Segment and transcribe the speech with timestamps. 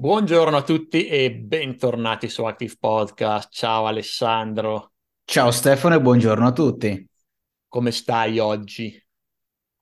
[0.00, 3.52] Buongiorno a tutti e bentornati su Active Podcast.
[3.52, 4.92] Ciao Alessandro,
[5.26, 7.06] Ciao Stefano e buongiorno a tutti.
[7.68, 8.86] come stai oggi?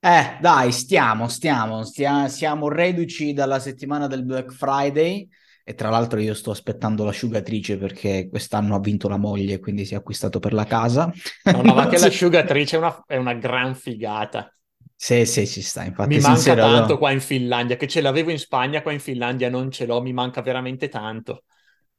[0.00, 5.28] Eh, dai, stiamo, stiamo, stia- siamo reduci dalla settimana del Black Friday
[5.62, 9.94] e tra l'altro io sto aspettando l'asciugatrice perché quest'anno ha vinto la moglie, quindi si
[9.94, 11.12] è acquistato per la casa.
[11.44, 14.52] No, no, ma che l'asciugatrice è una, è una gran figata.
[15.00, 16.98] Sì, sì, ci sta, Mi infatti manca sincero, tanto no?
[16.98, 20.12] qua in Finlandia, che ce l'avevo in Spagna, qua in Finlandia non ce l'ho, mi
[20.12, 21.44] manca veramente tanto.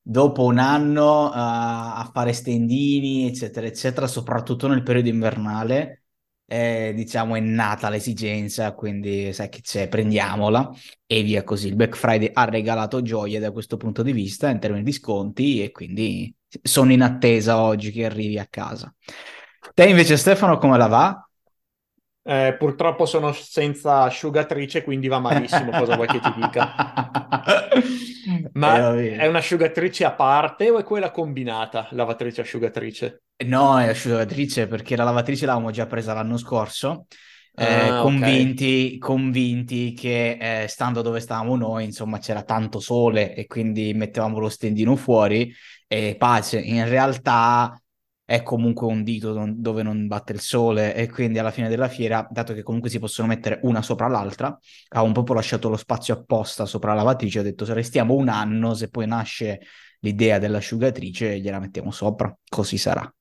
[0.01, 6.03] dopo un anno uh, a fare stendini, eccetera, eccetera, soprattutto nel periodo invernale,
[6.45, 10.71] eh, diciamo è nata l'esigenza, quindi sai che c'è, prendiamola
[11.05, 11.67] e via così.
[11.67, 15.61] Il Black Friday ha regalato gioie da questo punto di vista in termini di sconti
[15.63, 18.93] e quindi sono in attesa oggi che arrivi a casa.
[19.75, 21.28] Te invece Stefano come la va?
[22.29, 26.75] Eh, purtroppo sono senza asciugatrice, quindi va malissimo, cosa vuoi che ti dica?
[28.21, 33.23] Eh, Ma va è un'asciugatrice a parte o è quella combinata, lavatrice-asciugatrice?
[33.41, 37.07] No, è asciugatrice perché la lavatrice l'avevamo già presa l'anno scorso,
[37.55, 43.45] eh, Ah, convinti, convinti che eh, stando dove stavamo noi, insomma, c'era tanto sole e
[43.45, 45.53] quindi mettevamo lo stendino fuori
[45.87, 46.59] e pace.
[46.59, 47.81] In realtà
[48.29, 51.87] è comunque un dito don- dove non batte il sole e quindi alla fine della
[51.87, 54.55] fiera, dato che comunque si possono mettere una sopra l'altra,
[54.89, 58.75] avevamo proprio lasciato lo spazio apposta sopra la lavatrice, ho detto se restiamo un anno,
[58.75, 59.61] se poi nasce
[60.01, 63.11] l'idea dell'asciugatrice, gliela mettiamo sopra, così sarà.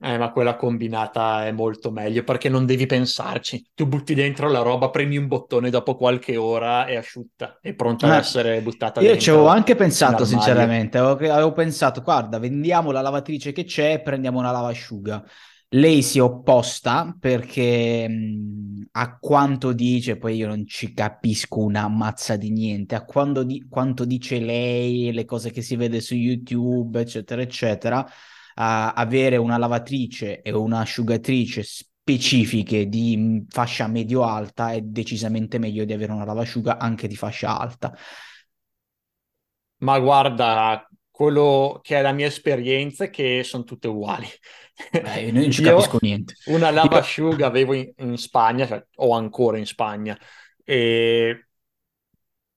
[0.00, 3.70] Eh, ma quella combinata è molto meglio perché non devi pensarci.
[3.74, 8.06] Tu butti dentro la roba, premi un bottone, dopo qualche ora è asciutta, è pronta
[8.06, 12.90] ad essere buttata io ci avevo dentro anche pensato, sinceramente, avevo, avevo pensato, guarda, vendiamo
[12.90, 15.24] la lavatrice che c'è e prendiamo una lavasciuga.
[15.72, 21.86] Lei si è opposta perché mh, a quanto dice, poi io non ci capisco una
[21.88, 26.14] mazza di niente, a quando di- quanto dice lei, le cose che si vede su
[26.14, 28.04] YouTube, eccetera, eccetera,
[28.58, 35.92] a- avere una lavatrice e un'asciugatrice specifiche di mh, fascia medio-alta è decisamente meglio di
[35.92, 37.94] avere una lavasciuga anche di fascia alta.
[39.78, 44.26] Ma guarda, quello che è la mia esperienza è che sono tutte uguali.
[45.02, 46.34] Eh, io non ci capisco niente.
[46.44, 50.18] una lavasciuga avevo in, in Spagna, cioè, ho ancora in Spagna,
[50.64, 51.46] e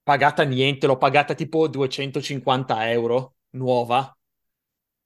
[0.02, 4.14] pagata niente, l'ho pagata tipo 250 euro nuova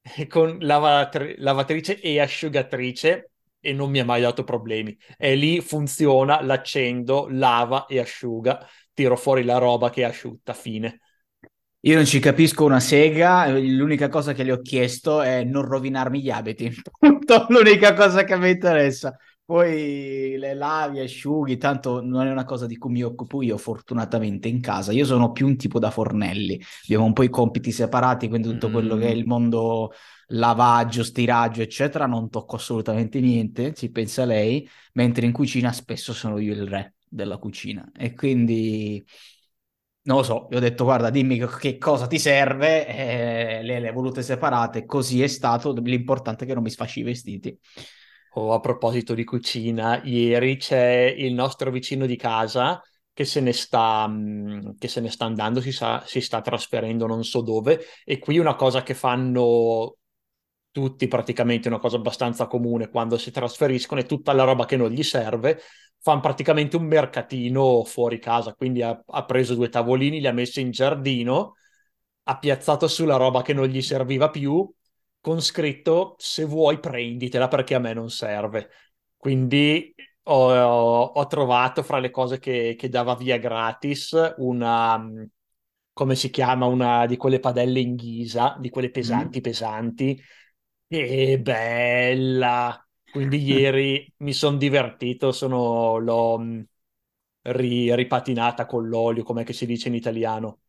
[0.28, 3.30] con lavatri- lavatrice e asciugatrice
[3.60, 4.96] e non mi ha mai dato problemi.
[5.16, 8.64] E lì funziona, l'accendo, lava e asciuga,
[8.94, 11.00] tiro fuori la roba che è asciutta, fine.
[11.80, 16.20] Io non ci capisco una sega, l'unica cosa che le ho chiesto è non rovinarmi
[16.20, 16.72] gli abiti.
[17.48, 19.16] L'unica cosa che mi interessa.
[19.46, 24.48] Poi le lavi, asciughi, tanto non è una cosa di cui mi occupo io, fortunatamente,
[24.48, 24.90] in casa.
[24.90, 26.60] Io sono più un tipo da fornelli.
[26.82, 29.92] Abbiamo un po' i compiti separati, quindi tutto quello che è Mm, il mondo
[30.30, 36.38] lavaggio, stiraggio, eccetera, non tocco assolutamente niente, ci pensa lei, mentre in cucina spesso sono
[36.38, 37.88] io il re della cucina.
[37.96, 39.04] E quindi
[40.02, 43.90] non lo so, gli ho detto guarda, dimmi che, cosa ti serve, e le, le
[43.90, 47.58] volute separate, così è stato, l'importante è che non mi sfasci i vestiti.
[48.38, 52.82] Oh, a proposito di cucina, ieri c'è il nostro vicino di casa
[53.14, 57.06] che se ne sta, mm, che se ne sta andando, si sa- si sta trasferendo
[57.06, 59.96] non so dove, e qui una cosa che fanno
[60.70, 64.90] tutti praticamente, una cosa abbastanza comune quando si trasferiscono, è tutta la roba che non
[64.90, 65.58] gli serve,
[65.98, 70.60] fanno praticamente un mercatino fuori casa, quindi ha, ha preso due tavolini, li ha messi
[70.60, 71.54] in giardino,
[72.24, 74.70] ha piazzato sulla roba che non gli serviva più
[75.26, 78.70] con scritto se vuoi prenditela perché a me non serve.
[79.16, 79.92] Quindi
[80.24, 85.00] ho, ho trovato fra le cose che, che dava via gratis una,
[85.92, 89.36] come si chiama, una di quelle padelle in ghisa, di quelle Mm?
[89.36, 90.20] pesanti pesanti.
[90.88, 92.80] E bella!
[93.08, 96.66] Quindi ieri mi sono divertito, sono, l'ho mh,
[97.42, 100.60] ri- ripatinata con l'olio, come si dice in italiano.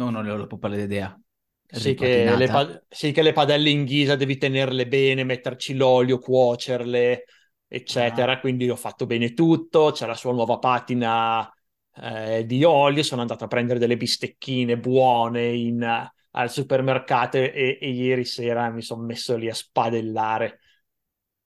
[0.00, 1.20] No, non ne ho la pallida idea.
[1.68, 6.18] Sì che, le pa- sì che le padelle in ghisa devi tenerle bene, metterci l'olio,
[6.18, 7.24] cuocerle,
[7.66, 8.32] eccetera.
[8.32, 8.40] Ah.
[8.40, 9.90] Quindi ho fatto bene tutto.
[9.92, 11.52] C'è la sua nuova patina
[11.96, 13.02] eh, di olio.
[13.02, 18.82] Sono andato a prendere delle bistecchine buone in- al supermercato e, e ieri sera mi
[18.82, 20.60] sono messo lì a spadellare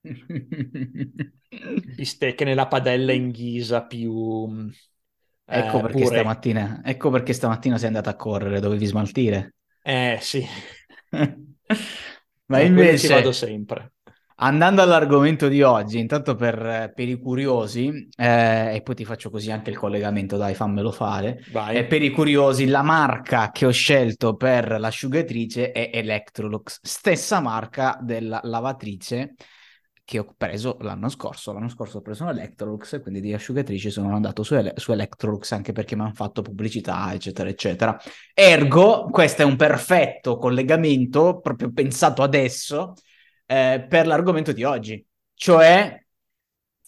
[1.94, 4.70] bistecche nella padella in ghisa più
[5.52, 9.54] Ecco eh, perché stamattina, ecco perché stamattina sei andata a correre, dovevi smaltire.
[9.82, 10.46] Eh sì,
[12.46, 13.92] Ma eh, quello ci vado invece, sempre.
[14.42, 19.50] Andando all'argomento di oggi, intanto per, per i curiosi, eh, e poi ti faccio così
[19.50, 21.38] anche il collegamento, dai, fammelo fare.
[21.72, 27.98] Eh, per i curiosi, la marca che ho scelto per l'asciugatrice è Electrolux, stessa marca
[28.00, 29.34] della lavatrice
[30.10, 31.52] che ho preso l'anno scorso.
[31.52, 35.52] L'anno scorso ho preso un Electrolux, quindi di asciugatrice sono andato su, Ele- su Electrolux
[35.52, 37.96] anche perché mi hanno fatto pubblicità, eccetera, eccetera.
[38.34, 42.94] Ergo, questo è un perfetto collegamento, proprio pensato adesso
[43.46, 46.04] eh, per l'argomento di oggi, cioè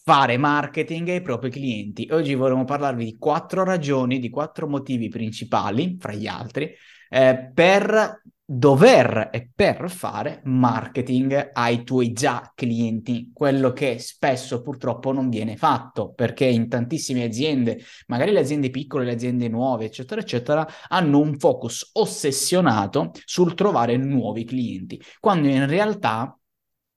[0.02, 2.08] fare marketing ai propri clienti.
[2.10, 6.74] Oggi vorremmo parlarvi di quattro ragioni, di quattro motivi principali, fra gli altri,
[7.08, 8.20] eh, per
[8.54, 15.56] dover e per fare marketing ai tuoi già clienti, quello che spesso purtroppo non viene
[15.56, 21.18] fatto perché in tantissime aziende, magari le aziende piccole, le aziende nuove, eccetera, eccetera, hanno
[21.18, 26.36] un focus ossessionato sul trovare nuovi clienti, quando in realtà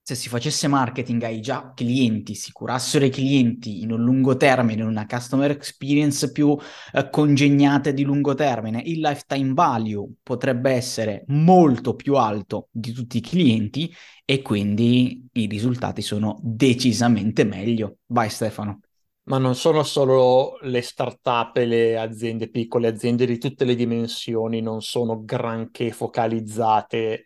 [0.07, 4.84] se si facesse marketing ai già clienti, si curassero i clienti in un lungo termine,
[4.84, 6.56] in una customer experience più
[6.94, 13.18] eh, congegnata di lungo termine, il lifetime value potrebbe essere molto più alto di tutti
[13.18, 13.92] i clienti
[14.24, 17.98] e quindi i risultati sono decisamente meglio.
[18.06, 18.81] Vai Stefano.
[19.24, 24.62] Ma non sono solo le start-up e le aziende piccole, aziende di tutte le dimensioni
[24.62, 27.25] non sono granché focalizzate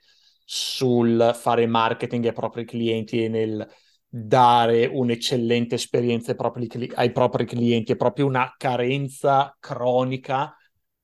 [0.52, 3.68] sul fare marketing ai propri clienti e nel
[4.08, 7.92] dare un'eccellente esperienza ai propri, ai propri clienti.
[7.92, 10.58] È proprio una carenza cronica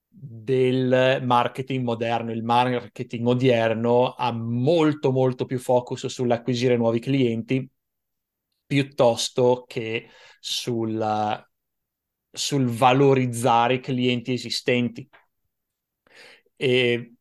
[0.07, 2.31] del marketing moderno.
[2.31, 7.69] Il marketing odierno ha molto, molto più focus sull'acquisire nuovi clienti
[8.65, 10.09] piuttosto che
[10.39, 11.45] sul,
[12.31, 15.07] sul valorizzare i clienti esistenti.
[16.57, 17.14] E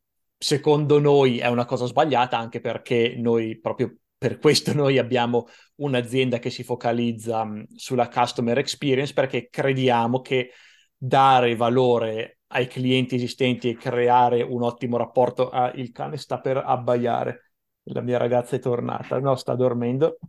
[0.45, 5.47] secondo noi è una cosa sbagliata anche perché noi proprio per questo noi abbiamo
[5.77, 10.51] un'azienda che si focalizza sulla customer experience perché crediamo che
[10.95, 15.49] dare valore ai clienti esistenti e creare un ottimo rapporto.
[15.49, 17.53] Ah, il cane sta per abbaiare.
[17.85, 19.19] La mia ragazza è tornata.
[19.19, 20.19] No, sta dormendo.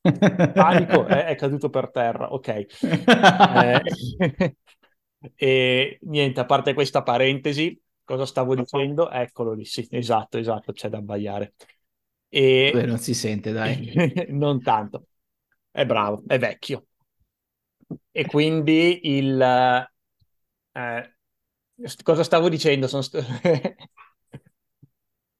[0.00, 2.32] Panico, è, è caduto per terra.
[2.32, 2.48] Ok.
[2.48, 3.82] Eh,
[5.36, 7.78] e niente, a parte questa parentesi,
[8.08, 9.10] Cosa stavo dicendo?
[9.10, 11.52] Eccolo lì, sì, esatto, esatto, c'è da abbaiare.
[12.26, 12.70] E...
[12.72, 13.92] Beh, non si sente, dai.
[14.32, 15.08] non tanto.
[15.70, 16.86] È bravo, è vecchio.
[18.10, 19.38] E quindi il...
[20.72, 21.16] Eh,
[22.02, 22.88] cosa stavo dicendo?
[22.88, 23.22] Sono st...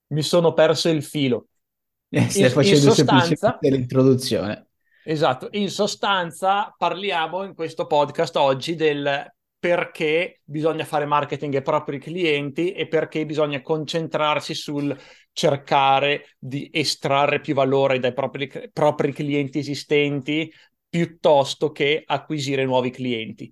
[0.08, 1.48] Mi sono perso il filo.
[2.10, 3.58] Eh, stai in, facendo in sostanza...
[3.62, 4.66] l'introduzione.
[5.04, 11.98] Esatto, in sostanza parliamo in questo podcast oggi del perché bisogna fare marketing ai propri
[11.98, 14.96] clienti e perché bisogna concentrarsi sul
[15.32, 20.52] cercare di estrarre più valore dai propri, propri clienti esistenti
[20.88, 23.50] piuttosto che acquisire nuovi clienti.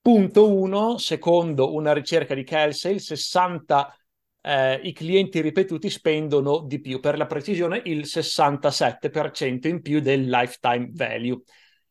[0.00, 3.94] Punto 1, secondo una ricerca di Kelsey, il 60
[4.42, 10.28] eh, i clienti ripetuti spendono di più, per la precisione il 67% in più del
[10.28, 11.42] lifetime value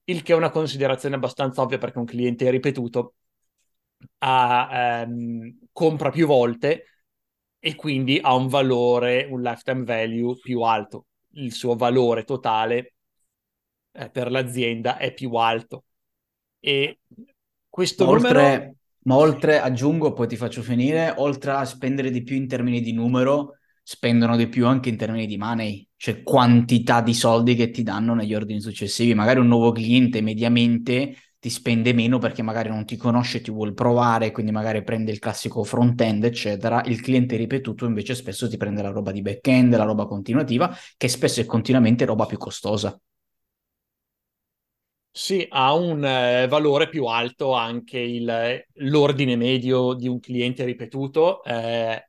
[0.10, 3.14] il che è una considerazione abbastanza ovvia perché un cliente ripetuto
[4.20, 6.86] ha, ehm, compra più volte
[7.60, 11.06] e quindi ha un valore, un lifetime value più alto.
[11.34, 12.94] Il suo valore totale
[13.92, 15.86] eh, per l'azienda è più alto.
[16.60, 17.00] E
[17.70, 18.40] questo ma numero...
[18.40, 22.82] Oltre, ma oltre, aggiungo, poi ti faccio finire, oltre a spendere di più in termini
[22.82, 23.59] di numero,
[23.90, 28.14] spendono di più anche in termini di money, cioè quantità di soldi che ti danno
[28.14, 29.16] negli ordini successivi.
[29.16, 33.74] Magari un nuovo cliente mediamente ti spende meno perché magari non ti conosce, ti vuole
[33.74, 36.84] provare, quindi magari prende il classico front-end, eccetera.
[36.86, 41.08] Il cliente ripetuto invece spesso ti prende la roba di back-end, la roba continuativa, che
[41.08, 42.96] spesso è continuamente roba più costosa.
[45.12, 51.44] Sì, ha un eh, valore più alto anche il, l'ordine medio di un cliente ripetuto.
[51.44, 52.09] Eh,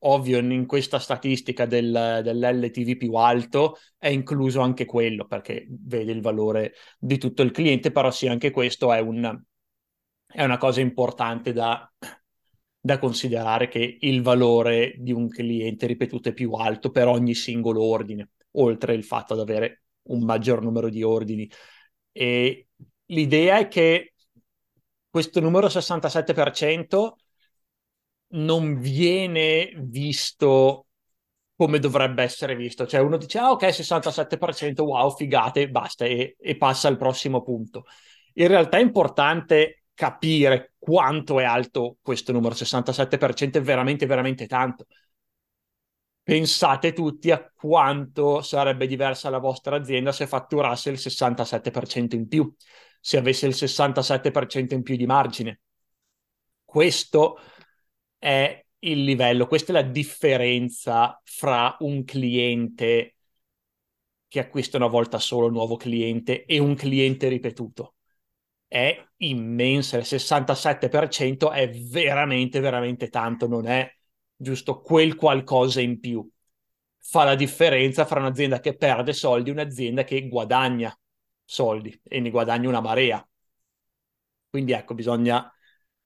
[0.00, 6.20] ovvio in questa statistica del, dell'LTV più alto è incluso anche quello perché vede il
[6.20, 9.42] valore di tutto il cliente, però sì, anche questo è, un,
[10.26, 11.90] è una cosa importante da,
[12.80, 17.82] da considerare che il valore di un cliente ripetuto è più alto per ogni singolo
[17.82, 21.50] ordine, oltre il fatto di avere un maggior numero di ordini.
[22.12, 22.68] E
[23.06, 24.14] l'idea è che
[25.10, 27.12] questo numero 67%
[28.30, 30.86] non viene visto
[31.56, 32.86] come dovrebbe essere visto.
[32.86, 37.84] Cioè uno dice, ah ok, 67%, wow, figate, basta, e, e passa al prossimo punto.
[38.34, 44.86] In realtà è importante capire quanto è alto questo numero, 67% è veramente, veramente tanto.
[46.22, 52.54] pensate tutti a quanto sarebbe diversa la vostra azienda se fatturasse il 67% in più,
[53.00, 55.60] se avesse il 67% in più di margine.
[56.64, 57.38] Questo
[58.18, 63.16] è il livello, questa è la differenza fra un cliente
[64.28, 67.94] che acquista una volta solo un nuovo cliente e un cliente ripetuto.
[68.66, 73.90] È immensa, il 67% è veramente, veramente tanto, non è
[74.36, 76.28] giusto quel qualcosa in più.
[77.00, 80.96] Fa la differenza fra un'azienda che perde soldi e un'azienda che guadagna
[81.44, 83.26] soldi e ne guadagna una marea.
[84.50, 85.50] Quindi ecco, bisogna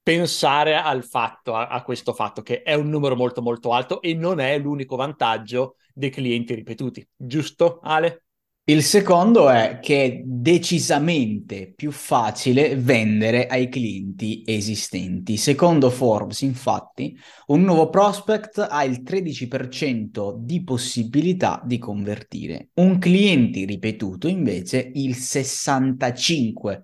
[0.03, 4.13] pensare al fatto, a, a, questo fatto che è un numero molto molto alto e
[4.13, 7.07] non è l'unico vantaggio dei clienti ripetuti.
[7.15, 8.25] Giusto, Ale?
[8.65, 15.35] Il secondo è che è decisamente più facile vendere ai clienti esistenti.
[15.35, 17.13] Secondo Forbes, infatti,
[17.47, 22.69] un nuovo prospect ha il 13% di possibilità di convertire.
[22.75, 26.83] Un cliente ripetuto invece il 65%,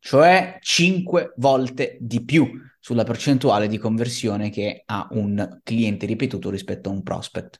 [0.00, 6.88] cioè 5 volte di più sulla percentuale di conversione che ha un cliente ripetuto rispetto
[6.88, 7.58] a un prospect.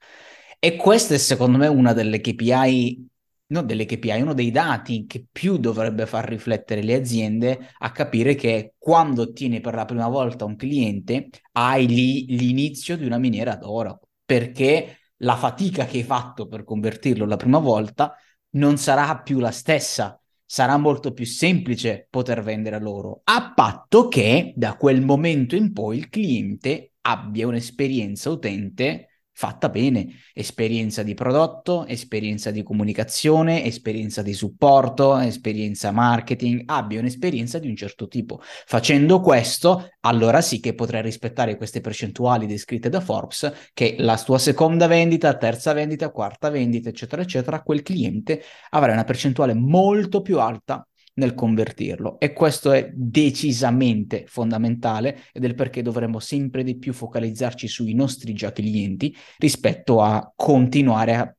[0.58, 3.08] E questa è secondo me una delle KPI,
[3.48, 8.34] non delle KPI, uno dei dati che più dovrebbe far riflettere le aziende a capire
[8.34, 13.56] che quando ottieni per la prima volta un cliente hai lì l'inizio di una miniera
[13.56, 18.14] d'oro, perché la fatica che hai fatto per convertirlo la prima volta
[18.50, 20.19] non sarà più la stessa,
[20.50, 25.72] sarà molto più semplice poter vendere a loro, a patto che da quel momento in
[25.72, 34.22] poi il cliente abbia un'esperienza utente fatta bene, esperienza di prodotto, esperienza di comunicazione, esperienza
[34.22, 38.40] di supporto, esperienza marketing, abbia un'esperienza di un certo tipo.
[38.42, 44.38] Facendo questo, allora sì che potrai rispettare queste percentuali descritte da Forbes, che la tua
[44.38, 50.38] seconda vendita, terza vendita, quarta vendita, eccetera, eccetera, quel cliente avrà una percentuale molto più
[50.38, 56.76] alta nel convertirlo e questo è decisamente fondamentale ed è il perché dovremmo sempre di
[56.76, 61.34] più focalizzarci sui nostri già clienti rispetto a continuare a,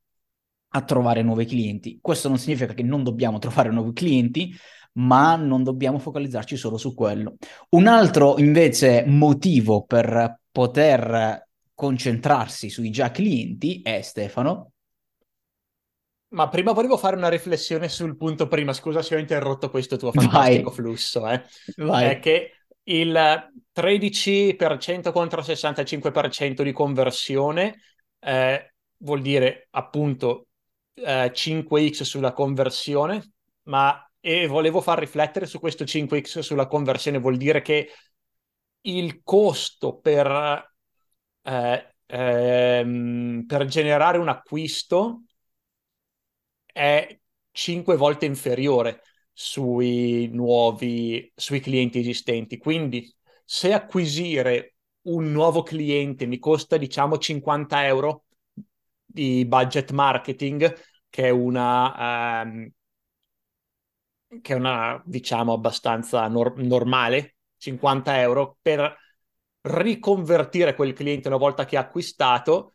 [0.73, 1.99] a trovare nuovi clienti.
[2.01, 4.53] Questo non significa che non dobbiamo trovare nuovi clienti,
[4.93, 7.35] ma non dobbiamo focalizzarci solo su quello.
[7.69, 14.71] Un altro invece motivo per poter concentrarsi sui già clienti è Stefano
[16.31, 20.11] ma prima volevo fare una riflessione sul punto prima, scusa se ho interrotto questo tuo
[20.11, 20.75] fantastico Vai.
[20.75, 21.43] flusso, eh.
[21.77, 22.09] Vai.
[22.09, 22.51] È che
[22.83, 27.81] il 13% contro il 65% di conversione
[28.19, 30.47] eh, vuol dire appunto
[30.93, 33.33] eh, 5x sulla conversione,
[33.63, 37.89] ma e volevo far riflettere su questo 5x sulla conversione, vuol dire che
[38.81, 40.71] il costo per,
[41.41, 45.23] eh, ehm, per generare un acquisto
[46.73, 47.17] è
[47.51, 49.01] cinque volte inferiore
[49.31, 52.57] sui nuovi, sui clienti esistenti.
[52.57, 53.13] Quindi
[53.45, 58.25] se acquisire un nuovo cliente mi costa diciamo 50 euro
[59.05, 60.73] di budget marketing,
[61.09, 62.69] che è una, um,
[64.41, 68.95] che è una diciamo abbastanza nor- normale, 50 euro per
[69.61, 72.73] riconvertire quel cliente una volta che ha acquistato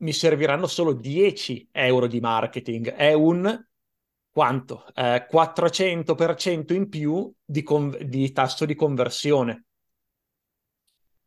[0.00, 2.90] mi serviranno solo 10 euro di marketing.
[2.92, 3.66] È un
[4.30, 4.86] quanto?
[4.94, 9.64] Eh, 400% in più di, con- di tasso di conversione.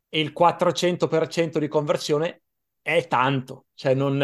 [0.10, 2.44] E il 400% di conversione
[2.82, 4.22] è tanto, cioè non,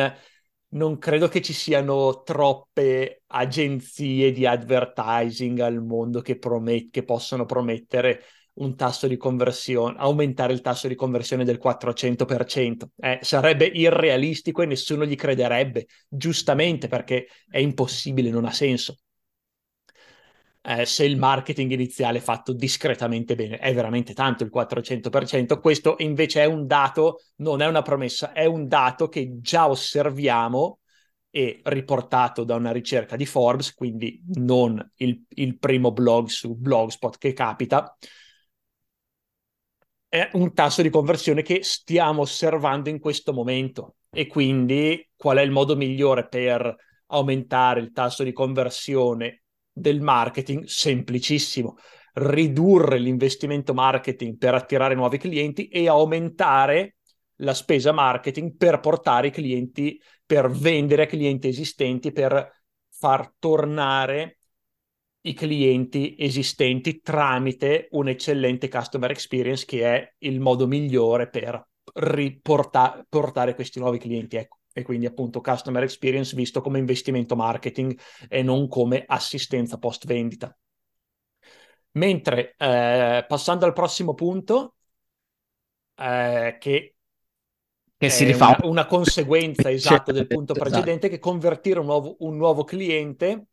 [0.70, 7.46] non credo che ci siano troppe agenzie di advertising al mondo che, promet- che possano
[7.46, 8.24] promettere
[8.60, 12.92] un tasso di conversione, aumentare il tasso di conversione del 400%.
[12.98, 18.98] Eh, sarebbe irrealistico e nessuno gli crederebbe, giustamente perché è impossibile, non ha senso.
[20.70, 25.60] Eh, se il marketing iniziale è fatto discretamente bene, è veramente tanto il 400%.
[25.60, 30.82] Questo invece è un dato, non è una promessa, è un dato che già osserviamo
[31.32, 37.18] e riportato da una ricerca di Forbes, quindi non il, il primo blog su Blogspot
[37.18, 37.98] che capita,
[40.08, 45.42] è un tasso di conversione che stiamo osservando in questo momento e quindi qual è
[45.42, 46.76] il modo migliore per
[47.08, 49.39] aumentare il tasso di conversione
[49.80, 50.66] del marketing?
[50.66, 51.78] Semplicissimo,
[52.14, 56.98] ridurre l'investimento marketing per attirare nuovi clienti e aumentare
[57.42, 64.40] la spesa marketing per portare i clienti, per vendere a clienti esistenti, per far tornare
[65.22, 73.56] i clienti esistenti tramite un'eccellente customer experience che è il modo migliore per riporta- portare
[73.56, 74.38] questi nuovi clienti.
[74.38, 74.59] Ecco.
[74.80, 80.58] E quindi appunto customer experience visto come investimento marketing e non come assistenza post vendita.
[81.92, 84.76] Mentre eh, passando al prossimo punto,
[85.96, 86.94] eh, che
[88.00, 90.70] che si rifà una, una conseguenza esatta del punto esatto.
[90.70, 93.48] precedente, che convertire un nuovo, un nuovo cliente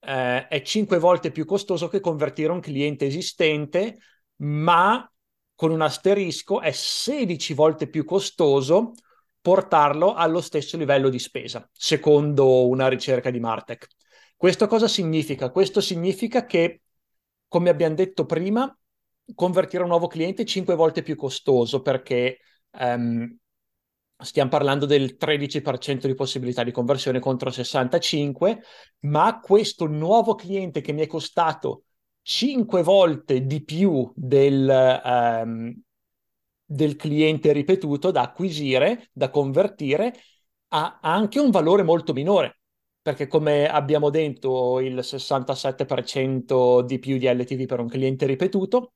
[0.00, 3.98] eh, è cinque volte più costoso che convertire un cliente esistente,
[4.36, 5.06] ma
[5.54, 8.92] con un asterisco è 16 volte più costoso
[9.48, 13.86] portarlo allo stesso livello di spesa, secondo una ricerca di Martech.
[14.36, 15.50] Questo cosa significa?
[15.50, 16.82] Questo significa che,
[17.48, 18.70] come abbiamo detto prima,
[19.34, 22.40] convertire un nuovo cliente è 5 volte più costoso perché
[22.78, 23.34] um,
[24.18, 28.60] stiamo parlando del 13% di possibilità di conversione contro 65,
[29.04, 31.84] ma questo nuovo cliente che mi è costato
[32.20, 35.74] 5 volte di più del, um,
[36.70, 40.14] del cliente ripetuto da acquisire, da convertire,
[40.68, 42.60] ha anche un valore molto minore,
[43.00, 48.92] perché come abbiamo detto il 67% di più di LTV per un cliente ripetuto,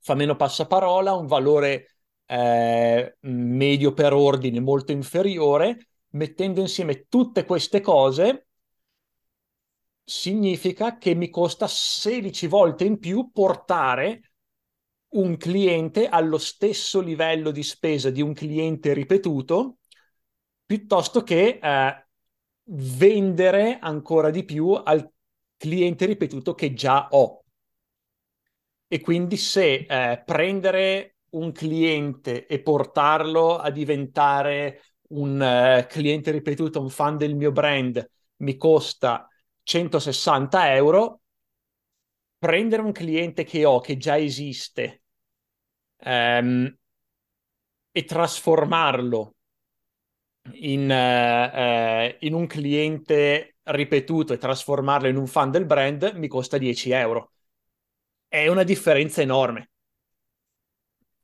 [0.00, 7.80] fa meno passaparola, un valore eh, medio per ordine molto inferiore, mettendo insieme tutte queste
[7.82, 8.46] cose
[10.02, 14.33] significa che mi costa 16 volte in più portare
[15.14, 19.78] un cliente allo stesso livello di spesa di un cliente ripetuto
[20.64, 22.06] piuttosto che eh,
[22.64, 25.08] vendere ancora di più al
[25.56, 27.44] cliente ripetuto che già ho.
[28.86, 36.80] E quindi se eh, prendere un cliente e portarlo a diventare un uh, cliente ripetuto,
[36.80, 39.28] un fan del mio brand, mi costa
[39.62, 41.20] 160 euro,
[42.38, 45.03] prendere un cliente che ho, che già esiste,
[46.04, 46.76] um,
[47.92, 49.20] e trasformarlo
[50.52, 51.56] in, uh,
[52.12, 56.90] uh, in un cliente ripetuto e trasformarlo in un fan del brand mi costa 10
[56.90, 57.32] euro.
[58.28, 59.70] È una differenza enorme.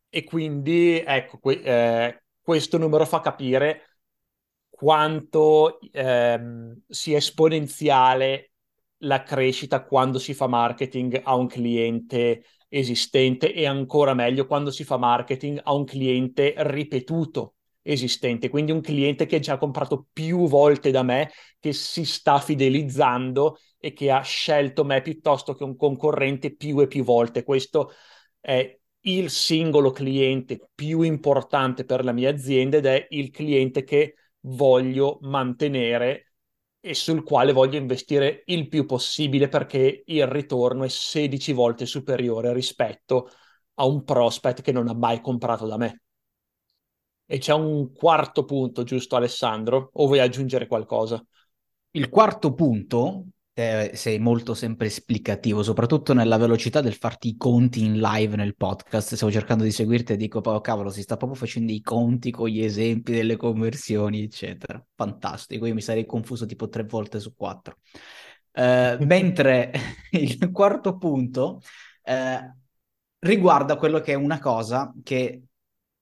[0.09, 3.99] E quindi, ecco, que- eh, questo numero fa capire
[4.69, 8.53] quanto ehm, sia esponenziale
[9.05, 14.85] la crescita quando si fa marketing a un cliente esistente e ancora meglio quando si
[14.85, 20.47] fa marketing a un cliente ripetuto esistente, quindi un cliente che già ha comprato più
[20.47, 25.77] volte da me, che si sta fidelizzando e che ha scelto me piuttosto che un
[25.77, 27.43] concorrente più e più volte.
[27.43, 27.93] Questo
[28.41, 34.15] è il singolo cliente più importante per la mia azienda ed è il cliente che
[34.41, 36.30] voglio mantenere
[36.81, 42.53] e sul quale voglio investire il più possibile perché il ritorno è 16 volte superiore
[42.53, 43.31] rispetto
[43.75, 46.03] a un prospect che non ha mai comprato da me.
[47.27, 49.91] E c'è un quarto punto, giusto Alessandro?
[49.95, 51.25] O vuoi aggiungere qualcosa?
[51.93, 57.99] Il quarto punto sei molto sempre esplicativo, soprattutto nella velocità del farti i conti in
[57.99, 59.15] live nel podcast.
[59.15, 62.49] Stavo cercando di seguirti e dico, oh, cavolo, si sta proprio facendo i conti con
[62.49, 64.83] gli esempi delle conversioni, eccetera.
[64.95, 67.79] Fantastico, io mi sarei confuso tipo tre volte su quattro.
[68.53, 69.73] Eh, mentre
[70.13, 71.61] il quarto punto
[72.03, 72.55] eh,
[73.19, 75.43] riguarda quello che è una cosa che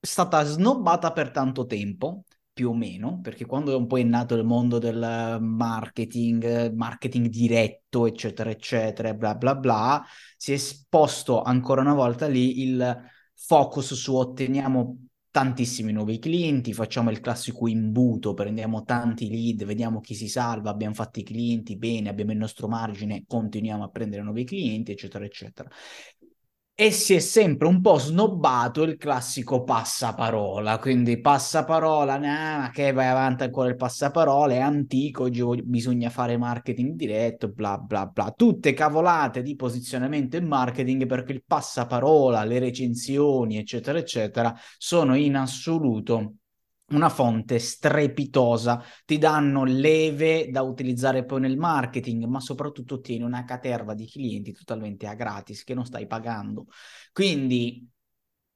[0.01, 2.23] è stata snobbata per tanto tempo,
[2.59, 8.05] più o meno, perché quando un po' è nato il mondo del marketing, marketing diretto,
[8.05, 10.05] eccetera, eccetera, bla bla bla,
[10.37, 12.97] si è esposto ancora una volta lì il
[13.33, 20.17] focus su otteniamo tantissimi nuovi clienti, facciamo il classico imbuto, prendiamo tanti lead, vediamo chi
[20.17, 24.43] si salva, abbiamo fatto i clienti bene, abbiamo il nostro margine, continuiamo a prendere nuovi
[24.43, 25.71] clienti, eccetera, eccetera
[26.81, 33.09] e si è sempre un po' snobbato il classico passaparola, quindi passaparola, nah, che vai
[33.09, 38.75] avanti ancora il passaparola, è antico, oggi bisogna fare marketing diretto, bla bla bla, tutte
[38.75, 46.35] cavolate di posizionamento e marketing perché il passaparola, le recensioni, eccetera, eccetera, sono in assoluto
[46.91, 53.45] una fonte strepitosa, ti danno leve da utilizzare poi nel marketing, ma soprattutto ottieni una
[53.45, 56.67] caterva di clienti totalmente a gratis che non stai pagando.
[57.13, 57.87] Quindi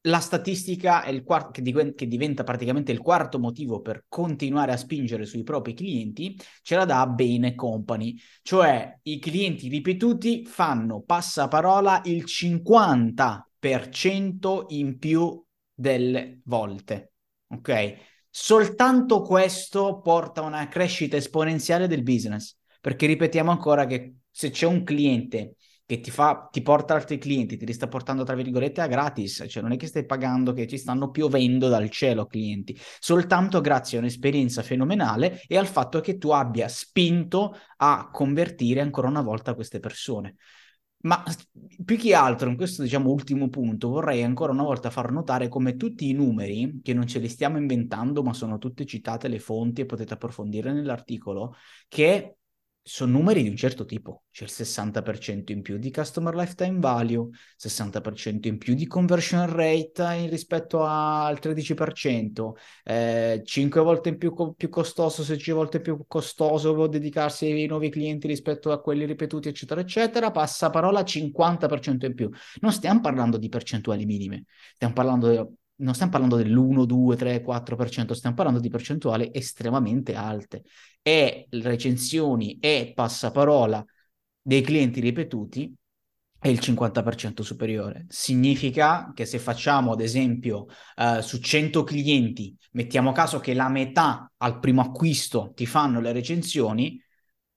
[0.06, 4.72] la statistica è il quarto, che, div- che, diventa praticamente il quarto motivo per continuare
[4.72, 11.02] a spingere sui propri clienti, ce la dà Bain Company, cioè i clienti ripetuti fanno
[11.02, 15.40] passaparola il 50% in più
[15.72, 17.12] delle volte.
[17.48, 18.10] Ok?
[18.34, 24.64] Soltanto questo porta a una crescita esponenziale del business, perché ripetiamo ancora che se c'è
[24.64, 28.80] un cliente che ti, fa, ti porta altri clienti, ti li sta portando tra virgolette
[28.80, 32.74] a gratis, cioè non è che stai pagando, che ci stanno piovendo dal cielo clienti,
[32.98, 39.08] soltanto grazie a un'esperienza fenomenale e al fatto che tu abbia spinto a convertire ancora
[39.08, 40.36] una volta queste persone.
[41.02, 41.22] Ma
[41.84, 45.76] più che altro, in questo diciamo ultimo punto, vorrei ancora una volta far notare come
[45.76, 49.80] tutti i numeri, che non ce li stiamo inventando, ma sono tutte citate le fonti
[49.80, 51.56] e potete approfondire nell'articolo,
[51.88, 52.36] che
[52.84, 57.28] sono numeri di un certo tipo, c'è il 60% in più di customer lifetime value,
[57.56, 64.68] 60% in più di conversion rate rispetto al 13%, eh, 5 volte in più, più
[64.68, 70.32] costoso, 16 volte più costoso dedicarsi ai nuovi clienti rispetto a quelli ripetuti, eccetera, eccetera,
[70.32, 72.28] passa parola 50% in più.
[72.60, 78.14] Non stiamo parlando di percentuali minime, stiamo parlando non stiamo parlando dell'1, 2, 3, 4%,
[78.14, 80.62] stiamo parlando di percentuali estremamente alte.
[81.02, 83.84] E recensioni e passaparola
[84.40, 85.74] dei clienti ripetuti
[86.38, 88.06] è il 50% superiore.
[88.08, 94.30] Significa che se facciamo, ad esempio, eh, su 100 clienti, mettiamo caso che la metà
[94.38, 97.00] al primo acquisto ti fanno le recensioni,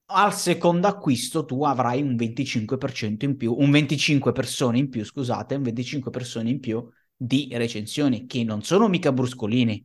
[0.08, 5.56] al secondo acquisto tu avrai un 25% in più, un 25 persone in più, scusate,
[5.56, 9.84] un 25 persone in più di recensioni, che non sono mica bruscolini.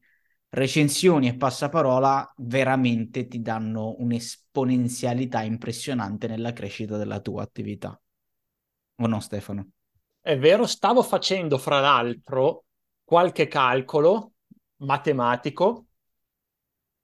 [0.49, 7.99] Recensioni e passaparola veramente ti danno un'esponenzialità impressionante nella crescita della tua attività.
[8.97, 9.69] O no, Stefano?
[10.19, 12.65] È vero, stavo facendo fra l'altro
[13.03, 14.33] qualche calcolo
[14.77, 15.85] matematico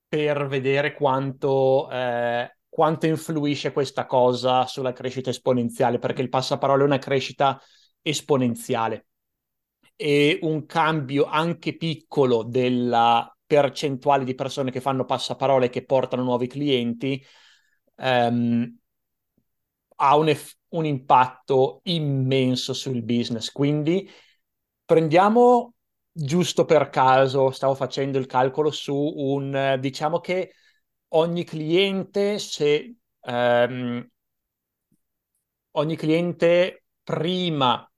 [0.07, 6.85] per vedere quanto, eh, quanto influisce questa cosa sulla crescita esponenziale, perché il passaparola è
[6.85, 7.59] una crescita
[8.01, 9.06] esponenziale
[9.97, 16.23] e un cambio anche piccolo della percentuale di persone che fanno passaparola e che portano
[16.23, 17.23] nuovi clienti
[17.97, 18.77] ehm,
[19.99, 23.51] ha un, eff- un impatto immenso sul business.
[23.51, 24.09] Quindi
[24.85, 25.73] prendiamo
[26.11, 30.53] giusto per caso, stavo facendo il calcolo su un, diciamo che
[31.09, 34.07] ogni cliente se ehm,
[35.71, 37.89] ogni cliente prima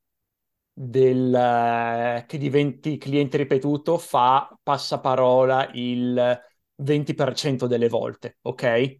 [0.81, 6.39] del, che diventi cliente ripetuto fa passaparola il
[6.75, 8.99] 20% delle volte, ok?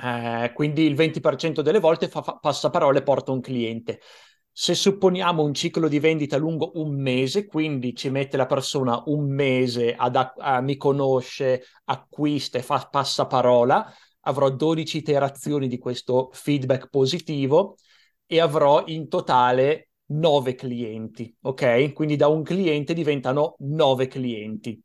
[0.00, 4.00] Eh, quindi il 20% delle volte fa, fa passaparola e porta un cliente.
[4.52, 9.30] Se supponiamo un ciclo di vendita lungo un mese, quindi ci mette la persona un
[9.32, 13.90] mese ad a, mi conosce, acquista e fa passaparola,
[14.22, 17.76] avrò 12 iterazioni di questo feedback positivo
[18.26, 21.92] e avrò in totale nove clienti, ok?
[21.92, 24.80] Quindi da un cliente diventano nove clienti.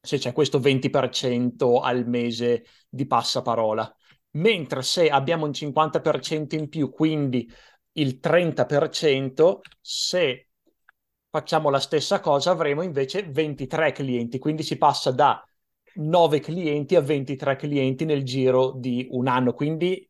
[0.00, 3.94] Se c'è questo 20% al mese di passaparola.
[4.32, 7.48] Mentre se abbiamo un 50% in più, quindi
[7.92, 10.48] il 30%, se
[11.28, 15.42] facciamo la stessa cosa avremo invece 23 clienti, quindi si passa da
[15.94, 20.08] 9 clienti a 23 clienti nel giro di un anno, quindi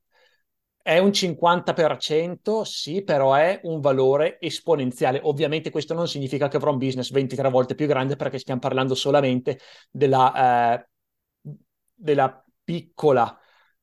[0.82, 5.20] è un 50%, sì, però è un valore esponenziale.
[5.22, 8.94] Ovviamente questo non significa che avrò un business 23 volte più grande perché stiamo parlando
[8.94, 9.58] solamente
[9.90, 10.86] della, eh,
[11.94, 13.38] della piccola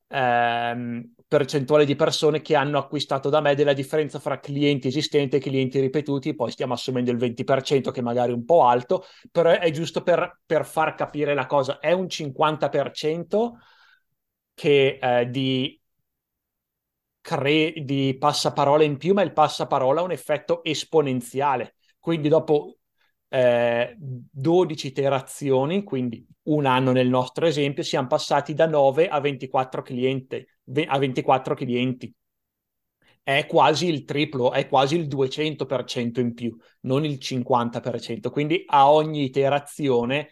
[0.08, 5.40] eh, percentuale di persone che hanno acquistato da me, della differenza fra clienti esistenti e
[5.40, 9.70] clienti ripetuti, poi stiamo assumendo il 20% che magari è un po' alto, però è
[9.72, 11.80] giusto per, per far capire la cosa.
[11.80, 13.60] È un 50%
[14.54, 15.79] che, eh, di
[17.22, 21.76] cre- di passaparola in più, ma il passaparola ha un effetto esponenziale.
[22.00, 22.78] Quindi dopo
[23.30, 29.82] eh, 12 iterazioni, quindi un anno nel nostro esempio, siamo passati da 9 a 24
[29.82, 30.46] clienti.
[30.88, 32.14] A 24 clienti.
[33.22, 38.32] È quasi il triplo, è quasi il 200% in più, non il 50%.
[38.32, 40.30] Quindi a ogni iterazione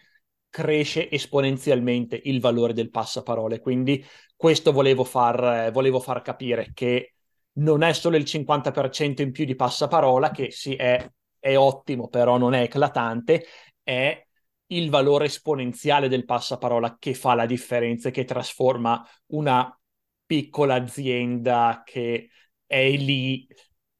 [0.50, 3.60] cresce esponenzialmente il valore del passaparole.
[3.60, 4.04] Quindi
[4.38, 7.14] questo volevo far, volevo far capire che
[7.54, 11.04] non è solo il 50% in più di passaparola, che sì è,
[11.40, 13.44] è ottimo, però non è eclatante,
[13.82, 14.24] è
[14.66, 19.76] il valore esponenziale del passaparola che fa la differenza e che trasforma una
[20.24, 22.30] piccola azienda che
[22.64, 23.44] è lì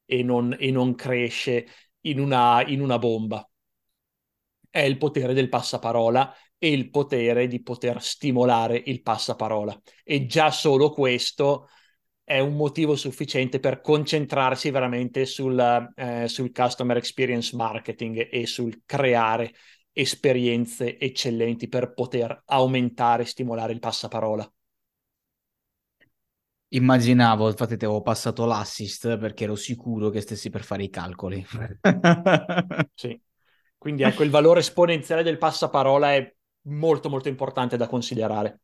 [0.04, 1.66] e non, e non cresce
[2.02, 3.44] in una, in una bomba.
[4.70, 9.80] È il potere del passaparola e il potere di poter stimolare il passaparola.
[10.04, 11.68] E già solo questo
[12.24, 18.82] è un motivo sufficiente per concentrarsi veramente sul, eh, sul customer experience marketing e sul
[18.84, 19.54] creare
[19.92, 24.52] esperienze eccellenti per poter aumentare e stimolare il passaparola.
[26.70, 31.44] Immaginavo, infatti ti avevo passato l'assist perché ero sicuro che stessi per fare i calcoli.
[32.94, 33.18] Sì.
[33.78, 38.60] Quindi ecco, il valore esponenziale del passaparola è molto molto importante da considerare.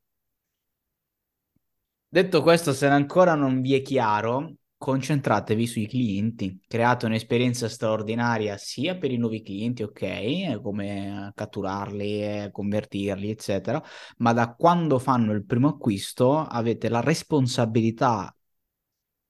[2.08, 8.96] Detto questo, se ancora non vi è chiaro, concentratevi sui clienti, create un'esperienza straordinaria sia
[8.96, 13.82] per i nuovi clienti, ok, come catturarli, convertirli, eccetera,
[14.18, 18.32] ma da quando fanno il primo acquisto avete la responsabilità,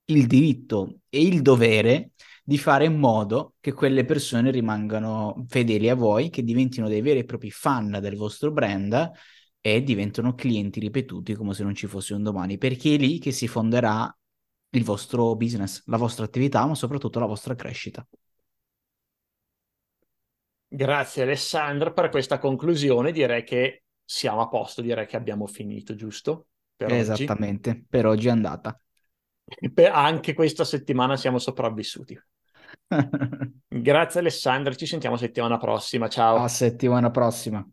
[0.06, 2.10] il diritto e il dovere
[2.46, 7.20] di fare in modo che quelle persone rimangano fedeli a voi, che diventino dei veri
[7.20, 9.10] e propri fan del vostro brand
[9.62, 13.32] e diventano clienti ripetuti come se non ci fosse un domani, perché è lì che
[13.32, 14.14] si fonderà
[14.70, 18.06] il vostro business, la vostra attività, ma soprattutto la vostra crescita.
[20.68, 26.48] Grazie Alessandro per questa conclusione, direi che siamo a posto, direi che abbiamo finito, giusto?
[26.76, 27.86] Per Esattamente, oggi.
[27.88, 28.78] per oggi è andata.
[29.72, 32.20] Per anche questa settimana siamo sopravvissuti.
[33.68, 36.36] Grazie Alessandro, ci sentiamo settimana prossima, ciao.
[36.36, 37.66] A settimana prossima.